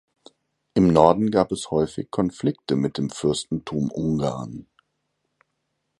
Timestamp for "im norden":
0.73-1.29